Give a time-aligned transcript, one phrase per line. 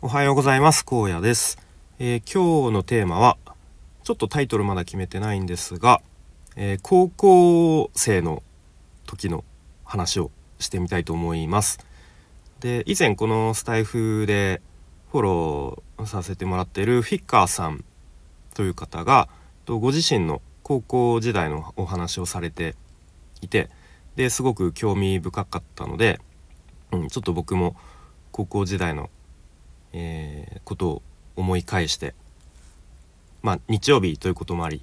[0.00, 0.84] おはようございます。
[0.88, 1.58] 荒野です、
[1.98, 3.36] えー、今日のテーマは
[4.04, 6.02] ちょっとタイトルまだ決めてないんですが、
[6.54, 8.44] えー、高校生の
[9.06, 9.42] 時の
[9.84, 10.30] 話を
[10.60, 11.80] してみたいと思います。
[12.60, 14.62] で以前このスタイフで
[15.10, 17.84] フォローさせてもらってるフィッカーさん
[18.54, 19.28] という方が
[19.66, 22.76] ご自身の高校時代のお話をされて
[23.40, 23.68] いて
[24.14, 26.20] ですごく興味深かったので、
[26.92, 27.74] うん、ちょっと僕も
[28.30, 29.10] 高校時代の
[29.92, 31.02] えー、ことを
[31.36, 32.14] 思い返して
[33.42, 34.82] まあ日曜日ということもあり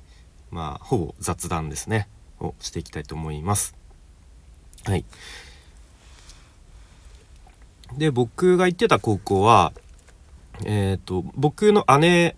[0.51, 2.07] まあほぼ雑談ですね
[2.39, 3.75] をしていきたいと思います。
[4.85, 5.05] はい。
[7.97, 9.73] で僕が行ってた高校は
[10.65, 12.35] えっ、ー、と僕の姉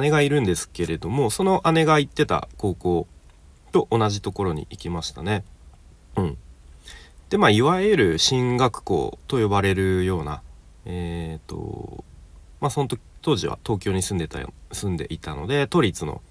[0.00, 3.06] 姉がいるんですけれどもその姉が行ってた高校
[3.72, 5.44] と同じところに行きましたね。
[6.16, 6.38] うん。
[7.30, 10.42] でまあいわゆる進学校と呼ばれるような
[10.88, 12.02] えっ、ー、と
[12.60, 14.40] まあその時当時は東京に住んでた
[14.72, 16.22] 住んでいたので都立の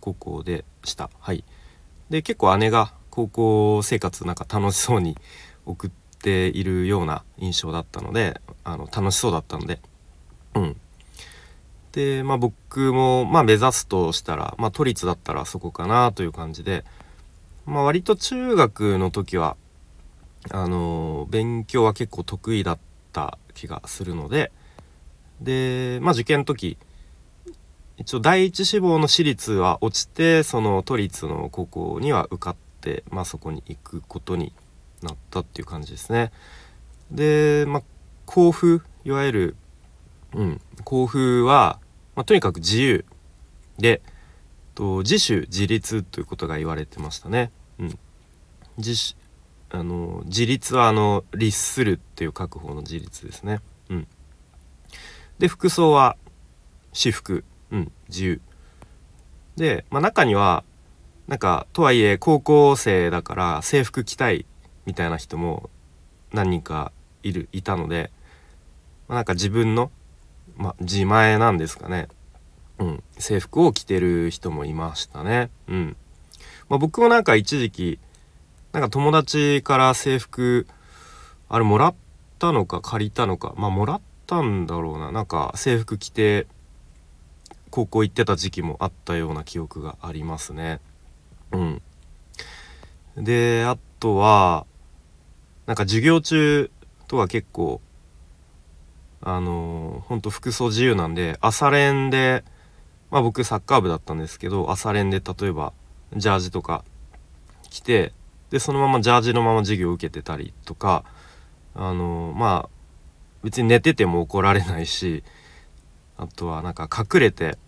[0.00, 1.10] 高校でした。
[1.18, 1.44] はい。
[2.08, 5.16] で結構姉が高校生活なんか楽しそうに
[5.66, 9.80] 送っているような印象だったのであの楽しそうだったので。
[10.54, 10.80] うん。
[11.92, 16.84] でまあ僕もまあ目指すとしたらまあ都立だったらそこかなという感じで
[17.66, 19.56] まあ割と中学の時は
[20.50, 22.78] あの勉強は結構得意だっ
[23.12, 24.52] た気がするので
[25.40, 26.78] でまあ受験の時
[27.96, 34.52] 一応第一志望の私立は落ちてその都立の高校には受かってまあそこに行くことに
[35.02, 36.30] なったっていう感じですね。
[37.10, 37.82] でまあ
[38.26, 39.56] 校風いわゆる
[40.34, 41.80] うん校風は、
[42.14, 43.04] まあ、とにかく自由
[43.78, 44.00] で
[44.74, 47.50] と自主自立ということが言われてましたね。
[47.80, 47.98] うん、
[48.76, 49.16] 自主
[49.70, 53.60] あの自立はあの律するっていう確保の自立ですね。
[53.90, 54.06] うん、
[55.38, 56.16] で服装は
[56.92, 58.40] 私服、うん、自由。
[59.56, 60.64] で、まあ、中には
[61.26, 64.46] なんかとはいえ高校生だから制服着たい
[64.86, 65.68] みたいな人も
[66.32, 66.92] 何人か
[67.22, 68.10] いるいたので、
[69.08, 69.90] まあ、なんか自分の、
[70.56, 72.08] まあ、自前なんですかね、
[72.78, 75.50] うん、制服を着てる人もいましたね。
[75.68, 75.96] うん
[76.68, 77.98] まあ、僕もなんか一時期
[78.72, 80.66] なんか友達から制服
[81.48, 81.94] あれもらっ
[82.38, 83.54] たのか借りたのか。
[83.56, 85.10] まあもらったんだろうな。
[85.10, 86.46] なんか制服着て
[87.70, 90.80] 高校行ってた時期もあったような記憶がありますね。
[91.52, 91.82] うん。
[93.16, 94.66] であとは
[95.66, 96.70] なんか授業中
[97.08, 97.80] とは結構
[99.20, 102.44] あのー、ほんと服装自由なんで朝練で
[103.10, 105.72] まあ僕サッカー部だったんですけど朝練で例えば
[106.14, 106.84] ジャージとか
[107.70, 108.12] 着て
[108.50, 111.04] でそのままジャージのまま授業を受けてたりとか
[111.74, 112.78] あのまあ
[113.42, 115.22] 別に寝てても怒られないし
[116.16, 117.58] あとはなんか隠れて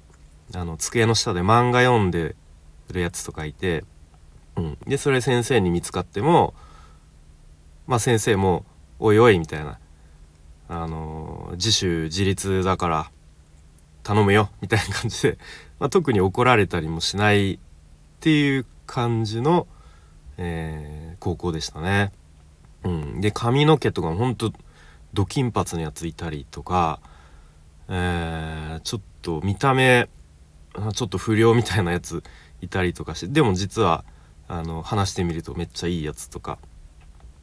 [0.55, 2.35] あの机の下で漫画読んで
[2.91, 3.85] るやつとかいて、
[4.57, 6.55] うん、でそれ先生に見つかっても
[7.87, 8.65] まあ先生も
[8.99, 9.79] 「おいおい」みたいな
[10.69, 13.11] 「あの自主自立だから
[14.03, 15.39] 頼むよ」みたいな感じで、
[15.79, 17.59] まあ、特に怒られたりもしないっ
[18.21, 19.69] ていう感じの
[20.43, 22.13] えー、高校でしたね。
[22.83, 24.53] うん、で髪の毛とかほんと
[25.13, 27.01] ド金髪のやついたりとか、
[27.89, 30.09] えー、ちょっと見た目
[30.95, 32.23] ちょっと不良みたいなやつ
[32.63, 34.05] いたりとかしてでも実は
[34.49, 36.59] あの話してみるとめっちゃいいやつとか、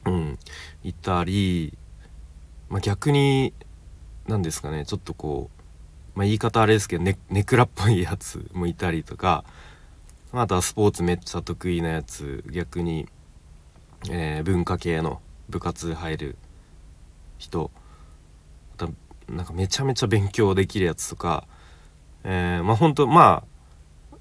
[0.06, 0.40] うん、
[0.84, 1.78] いたり、
[2.70, 3.54] まあ、逆に
[4.28, 5.52] 何ですかねちょっとこ
[6.16, 9.44] う、まあ、言い方あれですけどねネクラっぽいやつもいたりとか
[10.34, 13.08] あとはスポーツめっちゃ得意なやつ逆に、
[14.10, 16.36] えー、文化系の部活入る
[17.38, 17.72] 人。
[19.30, 21.46] なんかめちゃめちゃ勉強できるやつとか、
[22.24, 23.44] えー、まあ本当ま
[24.12, 24.18] あ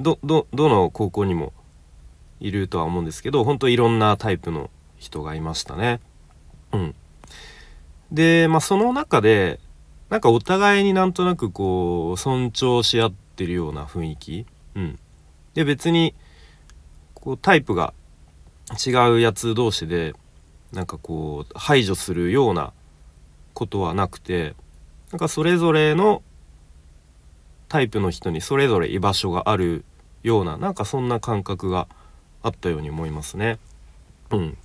[0.00, 1.52] どどどの高校にも
[2.40, 6.00] いるとは思うんですけど本当いろんなタイプの人がいましたね。
[6.72, 6.94] うん、
[8.10, 9.60] でまあその中で
[10.08, 14.98] なんかお互いになんとなくこう尊重し合ってるような雰囲気、うん、
[15.56, 16.14] で別に
[17.14, 17.94] こうタイプが
[18.86, 20.12] 違うやつ同士で
[20.70, 22.74] なんかこう排除するような
[23.54, 24.54] ことはなくて
[25.12, 26.22] なんかそれぞれの
[27.68, 29.86] タイプの人にそれぞれ居場所がある
[30.22, 31.88] ようななんかそんな感覚が
[32.42, 33.58] あったように思いますね。
[34.30, 34.58] うん、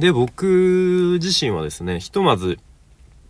[0.00, 2.58] で僕自身はですねひとまず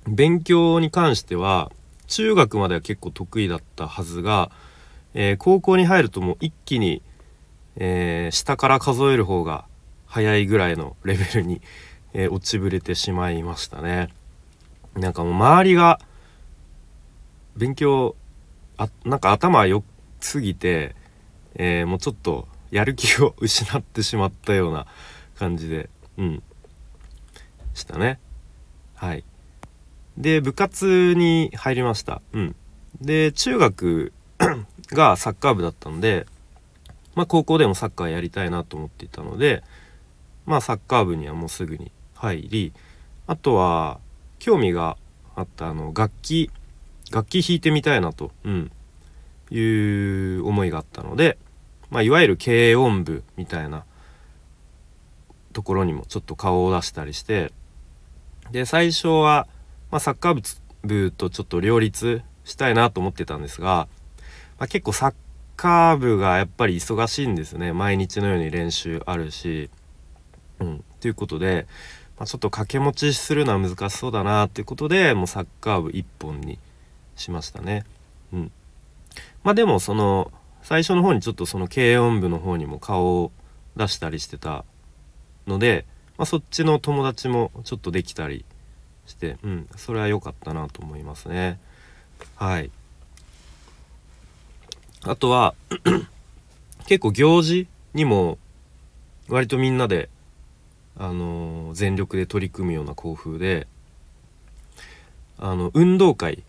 [0.07, 1.73] 勉強に関しては
[2.07, 4.53] 中学までは結構得意だったはずが
[5.15, 7.03] えー、高校に入るともう一気に、
[7.77, 9.65] えー、下から数える方が
[10.07, 11.61] 早いぐらいのレベルに、
[12.13, 14.09] えー、落ちぶれてしまいましたね。
[14.95, 16.01] なんかもう周りが
[17.57, 18.17] 勉強
[18.77, 19.85] あなんか頭良
[20.21, 20.97] すぎて、
[21.55, 24.87] え、もうちょっとやる気を失ってしまったような
[25.39, 26.43] 感じでうん。
[27.75, 28.19] したね。
[28.95, 29.25] はい。
[30.17, 32.21] で部活に入りました。
[32.33, 32.57] うん。
[33.01, 34.13] で中学
[34.95, 36.27] がサッカー部だったので
[37.15, 39.63] まあ高校でもサッカーやりたいなと思っていたので
[40.47, 42.73] まあサッカー部にはもうすぐに入り
[43.27, 43.99] あとは
[44.39, 44.97] 興味が
[45.37, 46.51] あったあの楽器
[47.11, 48.71] 楽器弾いてみたいなと、うん、
[49.51, 51.39] いう思いがあったので、
[51.91, 53.85] まあ、いわゆる軽音部みたいな
[55.53, 57.53] ところにもちょっと顔を出したりして
[58.53, 59.49] で最初は、
[59.91, 63.87] まあ、サッカー部とちょっと両立したいなと思ってたんですが、
[64.61, 65.15] まあ、結構サッ
[65.57, 69.69] カー部がやっぱり忙しいんですね毎日のように練習あるし。
[70.61, 71.67] うん、ということで、
[72.19, 76.59] まあ、ちょっと掛け持ちするのは難しそうだなっていうことでもうサッカー部1本に
[77.17, 77.85] しましたね。
[78.33, 78.53] うん、
[79.43, 80.31] まあでもその
[80.63, 83.33] 最初の方にちょっとその軽音部の方にも顔を
[83.77, 84.65] 出したりしてた
[85.47, 85.87] ので、
[86.19, 88.45] まあ、そっちの友達もちょっとできたり
[89.07, 91.59] して、うん、それは良かったなと思いますね。
[92.37, 92.71] はい。
[95.05, 95.55] あとは
[96.87, 98.39] 結構行事にも
[99.29, 100.09] 割とみんなで
[100.97, 103.67] あの全力で取り組むような校風で
[105.39, 106.43] あの運動会。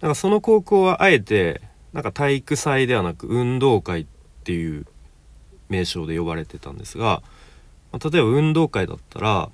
[0.00, 1.60] なんかその高校はあえて
[1.92, 4.06] なんか体育祭ではなく運動会っ
[4.42, 4.84] ていう
[5.68, 7.22] 名称で呼ばれてたんですが、
[7.92, 9.50] まあ、例えば運動会だったら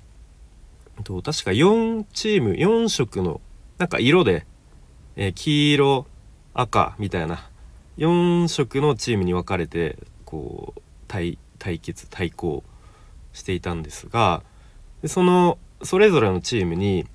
[1.03, 3.41] と確か4チーム4色の
[3.77, 4.45] なんか色で、
[5.15, 6.07] えー、黄色
[6.53, 7.47] 赤みたいな
[7.99, 12.63] 4色のチームに分かれてこう対対決対抗
[13.33, 14.41] していたんですが
[15.01, 17.05] でそのそれぞれのチームに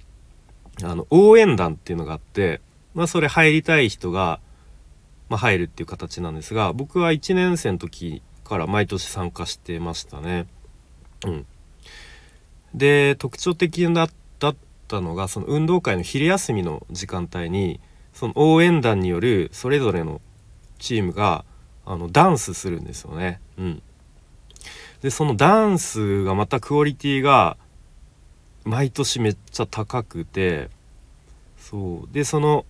[0.83, 2.61] あの応援団っていうのがあって、
[2.95, 4.41] まあ、それ入りたい人が、
[5.29, 10.47] まあ、入るっていう形なんですが僕は1年生の時から毎年参加してましたね。
[11.27, 11.47] うん、
[12.75, 14.09] で特徴的だっ
[14.89, 17.81] たのがその運動会の昼休みの時間帯に
[18.13, 20.21] その応援団によるそれぞれの
[20.85, 21.47] チームが
[21.87, 23.41] あのダンスするんですよね。
[23.59, 23.83] うん、
[25.01, 27.57] でそのダンスがまたクオリティが
[28.65, 30.69] 毎年めっちゃ高くて
[31.57, 32.09] そう。
[32.13, 32.67] でその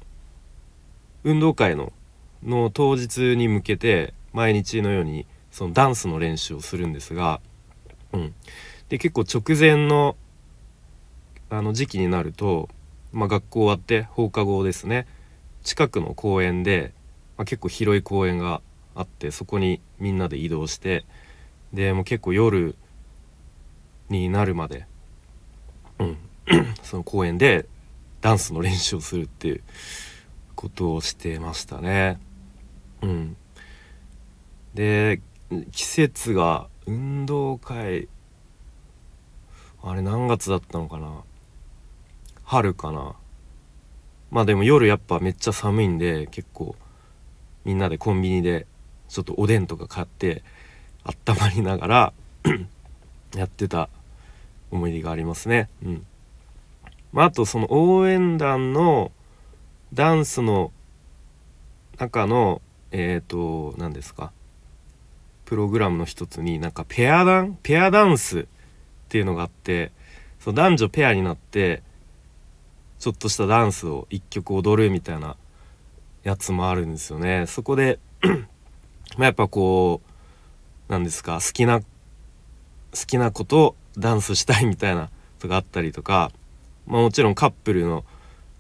[1.25, 1.93] 運動会の
[2.45, 7.41] の当日に向けて毎日のようにそのダンスの練習をするんですが、
[8.13, 8.35] うん、
[8.89, 10.17] で結構直前の
[11.51, 12.69] あの時期になると、
[13.13, 15.07] まあ、学校終わって放課後ですね。
[15.63, 16.93] 近くの公園で、
[17.37, 18.61] まあ、結構広い公園が
[18.95, 21.05] あってそこにみんなで移動して
[21.73, 22.77] でもう結構夜
[24.09, 24.87] になるまで、
[25.99, 26.17] うん、
[26.83, 27.67] その公園で
[28.21, 29.63] ダンスの練習をするっていう
[30.55, 32.19] ことをしてましたね。
[33.03, 33.37] うん、
[34.75, 35.21] で
[35.73, 38.09] 季節が運動会
[39.83, 41.23] あれ何月だったのかな？
[42.45, 43.15] 春かな。
[44.31, 46.77] まあでも夜やっぱめっちゃ寒いんで結構
[47.65, 48.67] みんなでコンビニで
[49.09, 50.43] ちょっとおでんとか買って
[51.05, 52.13] 温まりながら
[53.37, 53.89] やってた
[54.71, 55.69] 思い出がありますね。
[55.85, 56.07] うん。
[57.13, 59.13] まあ、あとその応援団の
[59.93, 60.73] ダンスの
[61.99, 64.33] 中のえっ、ー、と何ですか
[65.45, 68.45] プログラムの一つになんかペアダンペアダンスっ
[69.09, 69.93] ていうのがあって
[70.41, 71.83] その男女ペアになって
[72.99, 75.37] ちょっとしたダンスを一曲踊るみたいな
[76.25, 77.47] やつもあるんですよね。
[77.47, 78.01] そこで
[79.17, 81.87] まやっぱこう何ですか好きな好
[83.07, 86.33] きな子とをダンスしたいみたいなとかあったりとか、
[86.87, 88.05] まあ、もちろんカップルの、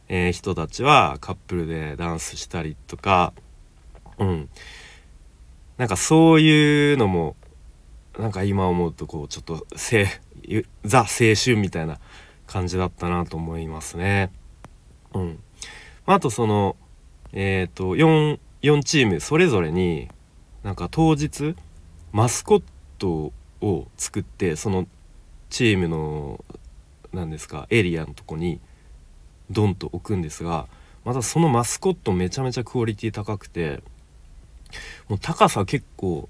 [0.08, 3.32] えー、人たちはカップルでダンスしたりとか
[4.18, 4.48] うん
[5.78, 7.34] なんかそういうのも
[8.18, 9.66] なんか今思うとこうちょっと
[10.84, 11.98] ザ青春みたいな
[12.46, 14.30] 感じだったなと思いますね。
[15.14, 15.40] うん、
[16.06, 16.76] まあとその
[17.34, 20.08] えっ、ー、と 4, 4チームそれぞれに
[20.62, 21.56] なんか当日
[22.12, 22.62] マスコッ
[22.98, 24.86] トを作ってその
[25.50, 26.44] チームの
[27.12, 28.60] 何ですかエリアのとこに
[29.50, 30.68] ドンと置くんですが
[31.04, 33.82] またそのマスコットめちゃめちゃクオリティ高くて
[35.08, 36.28] もう高さ結構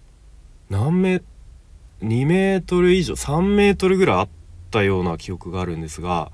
[0.71, 1.23] 何メ
[2.03, 4.29] 2メートル以上3メートルぐらいあっ
[4.71, 6.33] たような記憶があるんですが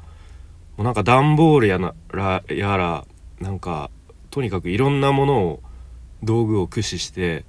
[0.76, 3.04] もうなんか段ボールやらやら
[3.40, 3.90] なんか
[4.30, 5.62] とにかくいろんなものを
[6.22, 7.44] 道具を駆使して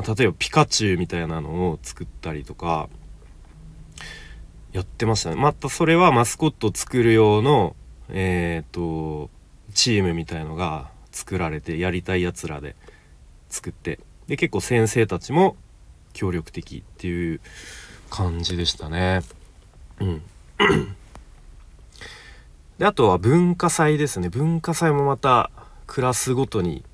[0.00, 2.88] まあ、例えばピカチュウみたいなのを作ったりとか
[4.72, 5.36] やってましたね。
[5.36, 7.76] またそれはマスコットを作る用の
[8.08, 9.28] えっ、と
[9.74, 12.76] チームみたいのが作られてやりたいやつらで
[13.50, 15.56] 作ってで結構先生たちも
[16.14, 17.40] 協力的っていう
[18.08, 19.20] 感じでしたね。
[20.00, 20.22] うん。
[22.78, 24.30] であとは文化祭ですね。
[24.30, 25.50] 文化祭もまた
[25.90, 26.84] クラスごとに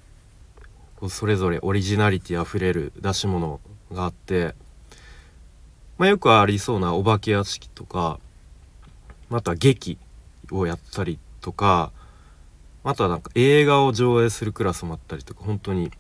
[0.97, 3.61] こうそれぞれオリジナリティあふれる出し物
[3.93, 4.55] があって、
[5.99, 8.19] まあ、よくありそうなお化け屋敷とか
[9.29, 9.99] また劇
[10.51, 11.93] をやったりとか
[12.85, 15.91] あとはなんか映画を上映するクラスもあったりとか本当に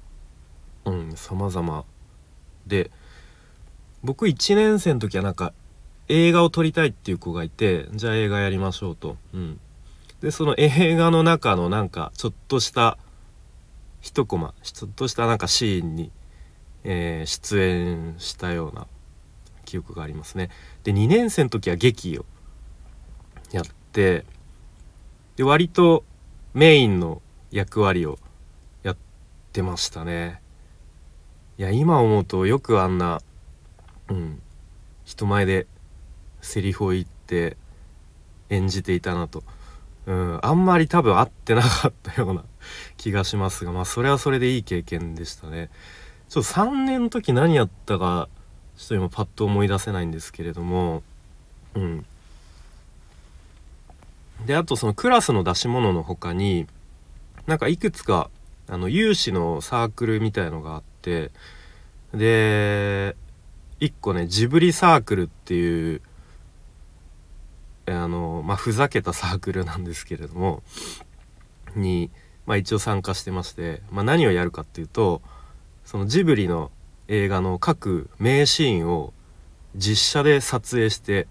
[0.86, 1.84] うん様々
[2.66, 2.90] で
[4.02, 5.52] 僕1年生の時はなんか
[6.08, 9.18] 映画を撮りたいっていう子がいてじゃあ映画やりましょうと。
[9.34, 9.60] うん、
[10.20, 12.98] でその映画の中のなんかちょっとした
[14.00, 16.10] 一コマちょっとしたなんかシーンに、
[16.84, 18.86] えー、出演したような
[19.64, 20.48] 記憶がありますね。
[20.84, 22.24] で2年生の時は劇を
[23.52, 24.24] やって
[25.36, 26.04] で割と
[26.54, 27.20] メインの
[27.50, 28.18] 役割を
[28.82, 28.96] やっ
[29.52, 30.40] てましたね。
[31.58, 33.20] いや今思うとよくあんな
[34.08, 34.40] うん
[35.04, 35.66] 人前で
[36.40, 37.56] セリフを言って
[38.50, 39.42] 演じていたなと、
[40.06, 42.44] うん、あんまり多分合ってなかったような
[42.96, 45.68] 気がしますがまあそれはそれでいい経験でしたね。
[46.28, 48.28] ちょっと3年の時何やったか
[48.76, 51.02] ちょっと今パッと思い出せないんですけれども。
[51.74, 52.06] うん。
[54.44, 56.66] であとそのクラスの出し物の他に
[57.46, 58.30] なんかいくつか
[58.68, 61.30] あの有志のサークルみたいのがあって
[62.12, 63.16] で
[63.80, 66.02] 1個ねジブリサークルっていう
[67.86, 70.62] あのまあふざけたサークルなんですけれども
[71.74, 72.10] に、
[72.46, 75.22] まあ、一応参加してまして、まあ、何をやるかっていうと
[75.84, 76.70] そのジブリの
[77.08, 79.12] 映画の各名シーンを
[79.76, 81.28] 実写で撮影して、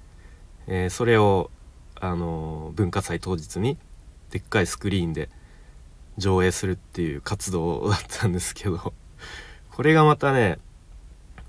[0.67, 1.50] えー、それを
[2.00, 3.77] あの文化祭当日に
[4.29, 5.29] でっかいスクリーンで
[6.17, 8.93] 上映するっていう活動だったんですけど
[9.71, 10.59] これがまたね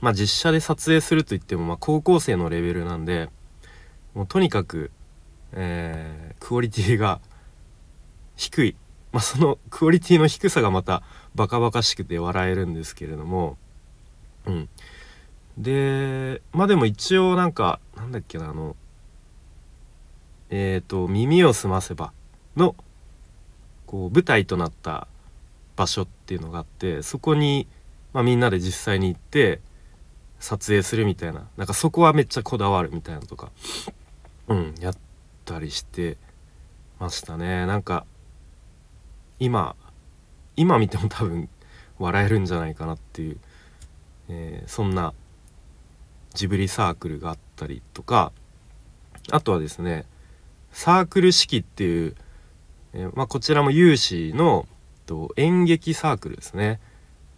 [0.01, 3.29] まあ実写で撮影するといってもまあ高校生のレベルなんで
[4.15, 4.91] もうとにかく
[5.53, 7.21] えー、クオリティが
[8.37, 8.77] 低い、
[9.13, 11.03] まあ、そのクオリティの低さがまた
[11.35, 13.57] バカバカしくて笑えるんですけれども。
[14.47, 14.69] うん。
[15.59, 18.77] でまあでも一応なんかなんだっけなあの
[20.51, 22.13] えっ、ー、と「耳をすませば」
[22.57, 22.77] の
[23.87, 25.09] こう舞台となった
[25.77, 27.67] 場所っていうのがあってそこに、
[28.13, 29.61] まあ、みんなで実際に行って
[30.41, 31.47] 撮影するみたいな。
[31.57, 33.51] なんかそこはめっちゃこだわるみたいなとか
[34.49, 34.97] うんやっっ
[35.47, 36.19] たりして
[36.99, 37.65] ましたね。
[37.65, 38.05] なんか
[39.39, 39.77] 今
[40.57, 41.49] 今見ても多分
[41.99, 43.39] 笑えるんじゃないかなっていう、
[44.29, 45.15] えー、そんな
[46.35, 48.33] ジブリサークルがあったりとか
[49.31, 50.05] あとはですね
[50.73, 52.15] サークル式っていう、
[52.93, 54.67] えー、まあ、こちらも有志の
[55.07, 56.81] と演劇サークルですね。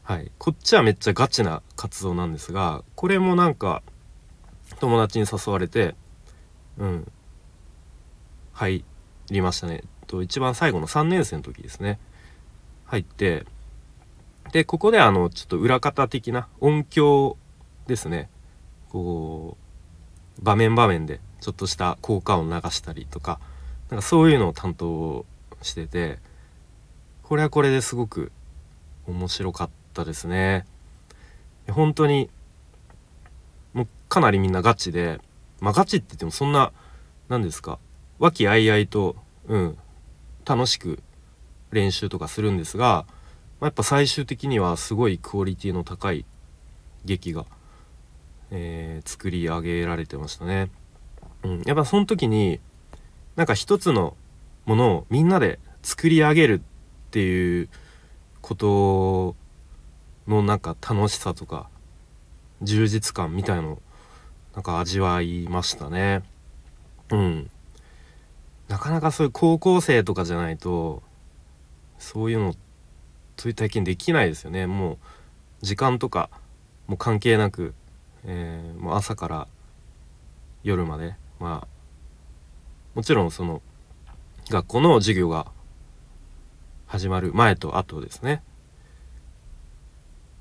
[0.03, 0.33] はい。
[0.39, 3.83] こっちはめっちゃガチな活動なんですがこれもなんか
[4.81, 5.95] 友達に誘われて
[6.79, 7.13] うん。
[8.59, 8.85] 入
[9.31, 9.85] りましたね。
[10.09, 12.01] と一番最後の3年生の時ですね。
[12.87, 13.47] 入って、
[14.51, 17.37] で、ここであの、ちょっと裏方的な音響
[17.87, 18.29] ですね。
[18.89, 19.57] こ
[20.41, 23.39] う、場面場面でちょっとした効果音流したりとか、
[23.91, 25.25] なんかそういうのを担当
[25.63, 26.19] してて、
[27.23, 28.33] これはこれですごく
[29.07, 30.67] 面白かったですね。
[31.71, 32.29] 本当に、
[33.73, 35.21] もうかなりみんなガチで、
[35.61, 36.73] まあガチって言ってもそんな、
[37.29, 37.79] 何ですか、
[38.19, 39.79] 和気あいあいと、うん、
[40.45, 41.03] 楽しく
[41.71, 43.05] 練習とかするんですが、
[43.61, 46.25] まあ、やっぱ最終的にはすごいクオリティの高い
[47.05, 47.47] 劇が、
[48.51, 50.71] えー、作り上げられてましたね。
[51.43, 52.61] うん、やっぱその時に
[53.37, 54.17] なんか一つの
[54.67, 57.69] ものをみんなで作り上げるっていう
[58.41, 59.37] こと
[60.27, 61.69] のなんか楽しさとか
[62.63, 63.81] 充実感みたいの
[64.55, 66.23] なんか味わいましたね。
[67.11, 67.51] うん。
[68.69, 71.03] なかなかそういう高校生とかじゃないと
[71.99, 72.55] そういうの
[73.37, 74.67] そういう体験できないですよね。
[74.67, 74.99] もう
[75.63, 76.31] 時間とか
[76.87, 77.75] も関係なく、
[78.25, 79.49] えー、もう朝から
[80.63, 81.69] 夜までまあ
[82.95, 83.63] もちろんその
[84.51, 85.47] 学校の授業が
[86.87, 88.43] 始まる前と後ですね。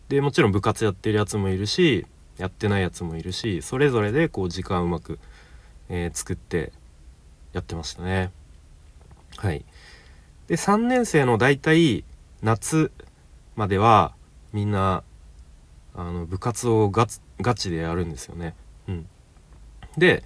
[0.10, 2.06] でもちろん部活やってるやつもいるし
[2.38, 5.20] やってないやつもいるしそれぞれでこう時間うまく、
[5.90, 6.72] えー、作って
[7.58, 8.32] やってましたね。
[9.38, 9.66] はい。
[10.48, 12.04] で3年生の大体
[12.42, 12.92] 夏
[13.56, 14.14] までは
[14.54, 15.04] みんな
[15.96, 17.08] あの部活をガ
[17.42, 18.56] ガチでやるんですよね。
[18.88, 19.08] うん。
[19.98, 20.24] で、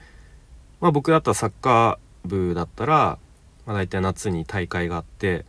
[0.79, 3.17] まあ、僕だったらサッカー部だったら
[3.65, 5.45] まあ、大体夏に大会があって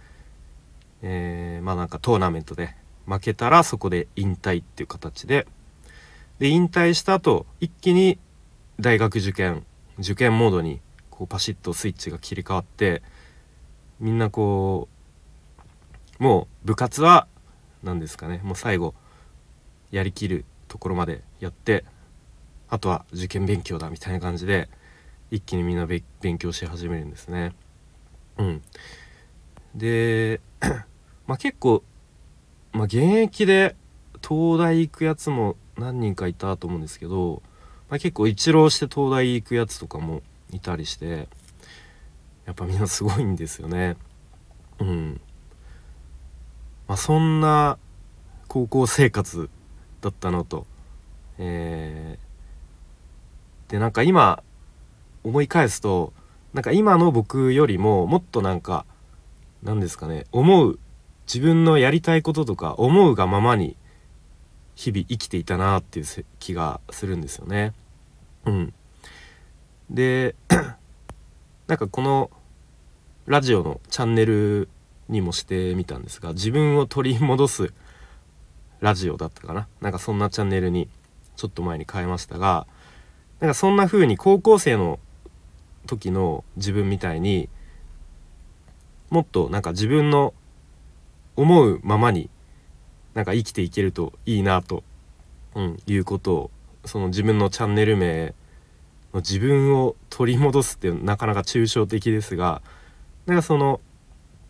[1.02, 5.46] えー、まあなんかトーナメントで負けたらそこで引退っていう形で。
[6.38, 8.18] で引退した後一気に
[8.80, 9.64] 大学受験
[9.98, 10.80] 受験モードに
[11.12, 13.02] こうパシッとスイッチが切り替わって
[14.00, 14.88] みんなこ
[16.18, 17.28] うもう部活は
[17.82, 18.94] 何ですかねもう最後
[19.90, 21.84] やりきるところまでやって
[22.68, 24.70] あとは受験勉強だみたいな感じで
[25.30, 27.52] 一気にみんな勉強し始めるんですね。
[28.38, 28.62] うん、
[29.74, 30.40] で
[31.26, 31.82] まあ、結構、
[32.72, 33.76] まあ、現役で
[34.26, 37.42] 東大行くやつも何人かいたと思うんですけど、
[37.90, 41.28] まあ、結構一浪して東大行くやつとかもいたりして
[42.46, 43.96] やっぱみんなすごいんですよね。
[44.78, 45.20] うん。
[46.88, 47.78] まあ、そんな
[48.48, 49.48] 高校生活
[50.00, 50.66] だったのと、
[51.38, 54.42] えー、でなんか今
[55.24, 56.12] 思い返すと
[56.52, 58.84] なんか今の僕よりももっとなんか
[59.62, 60.78] 何ですかね思う
[61.26, 63.76] 自分のやりたいこととか思うがままに
[64.74, 66.06] 日々生きていたなっていう
[66.40, 67.72] 気がするんですよね。
[68.44, 68.74] うん、
[69.92, 70.34] で
[71.68, 72.30] なんかこの
[73.26, 74.68] ラジオのチャンネル
[75.08, 77.72] にもしてみたんですが自分を取り戻す
[78.80, 79.68] ラジオだったかな。
[79.80, 80.88] なんかそんなチャンネルに
[81.36, 82.66] ちょっと前に変えましたが
[83.40, 84.98] なんかそんな風に高校生の
[85.86, 87.48] 時の自分みたいに
[89.10, 90.32] もっとなんか自分の
[91.36, 92.30] 思うままに
[93.14, 94.84] なんか生きていけるといいなと、
[95.54, 96.50] うん、いうことを
[96.84, 98.34] その自分のチャンネル名
[99.20, 102.62] 自分を取り戻すってなかなか抽象的ですが
[103.26, 103.80] なんかその、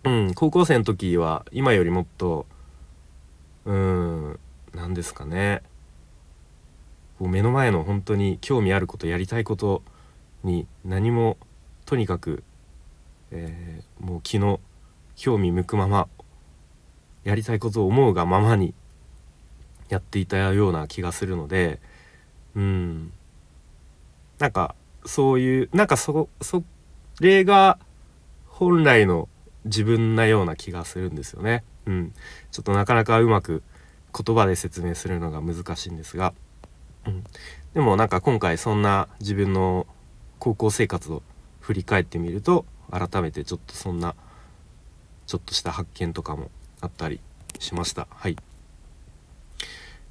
[0.05, 2.47] うん、高校生の時は今よりもっと
[3.65, 4.39] うん
[4.75, 5.63] 何ですかね。
[7.19, 9.83] こう目の前の本当に興味あることやりたいこと
[10.43, 11.37] に何も
[11.85, 12.43] とにかく、
[13.31, 14.61] えー、もう気の
[15.15, 16.09] 興味向くまま
[17.23, 18.75] やりたいことを思うがままに
[19.89, 21.81] やっていたような気がするので
[22.57, 23.13] うん。
[24.43, 24.75] なんか
[25.05, 26.65] そういうなんかそそ
[27.21, 27.79] れが
[28.49, 29.29] 本来の
[29.65, 31.63] 自分なような気がするんですよね。
[31.87, 32.13] うん、
[32.51, 33.63] ちょっとなかなかうまく
[34.13, 36.35] 言葉で説明するのが難しいんですが、
[37.07, 37.25] うん、
[37.73, 39.87] でもなんか今回そんな自分の
[40.41, 41.23] 高校生活を
[41.61, 44.17] 振り返ってみると改めてちょっとそんな
[45.29, 46.51] ちょっとした発見とかも
[46.81, 47.21] あったり
[47.61, 48.09] しました。
[48.11, 48.37] はい。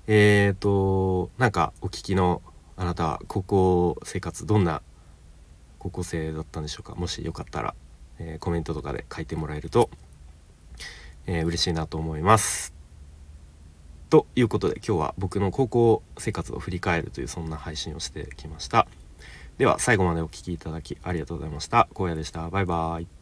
[0.08, 2.42] えーとなんかお聞きの
[2.78, 4.82] あなた高校生活どんな
[5.80, 6.96] 高校生だったんでしょうか？
[6.96, 7.76] もしよかったら、
[8.20, 9.90] えー、コメントとかで書いてもらえると、
[11.26, 12.74] えー、嬉しいなと思います。
[14.10, 18.88] ということで今日は僕の高校生活を振り返るというそんな配信をしてきました。
[19.58, 21.88] では最後までお聴きいただきありがとうございました。
[21.96, 22.50] 荒野でした。
[22.50, 23.21] バイバーイ。